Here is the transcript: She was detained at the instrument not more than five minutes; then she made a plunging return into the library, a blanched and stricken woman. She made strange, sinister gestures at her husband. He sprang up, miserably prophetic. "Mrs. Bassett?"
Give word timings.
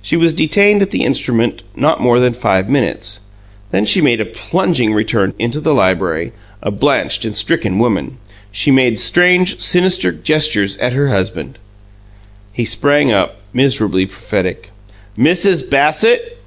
She 0.00 0.16
was 0.16 0.32
detained 0.32 0.80
at 0.80 0.92
the 0.92 1.04
instrument 1.04 1.62
not 1.76 2.00
more 2.00 2.18
than 2.18 2.32
five 2.32 2.70
minutes; 2.70 3.20
then 3.70 3.84
she 3.84 4.00
made 4.00 4.18
a 4.18 4.24
plunging 4.24 4.94
return 4.94 5.34
into 5.38 5.60
the 5.60 5.74
library, 5.74 6.32
a 6.62 6.70
blanched 6.70 7.26
and 7.26 7.36
stricken 7.36 7.78
woman. 7.78 8.16
She 8.50 8.70
made 8.70 8.98
strange, 8.98 9.60
sinister 9.60 10.10
gestures 10.10 10.78
at 10.78 10.94
her 10.94 11.08
husband. 11.08 11.58
He 12.50 12.64
sprang 12.64 13.12
up, 13.12 13.42
miserably 13.52 14.06
prophetic. 14.06 14.70
"Mrs. 15.18 15.68
Bassett?" 15.68 16.38